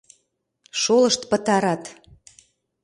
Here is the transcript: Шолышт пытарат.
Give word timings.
Шолышт 0.81 1.21
пытарат. 1.29 1.83